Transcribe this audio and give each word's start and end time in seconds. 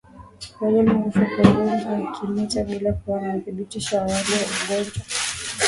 Wanyama 0.59 0.93
hufa 0.93 1.25
kwa 1.25 1.49
ugonjwa 1.51 1.91
wa 1.91 2.11
kimeta 2.11 2.63
bila 2.63 2.93
kuwa 2.93 3.21
na 3.21 3.35
uthibitisho 3.35 3.95
wa 3.97 4.01
awali 4.03 4.31
wa 4.31 4.63
ugonjwa 4.65 5.03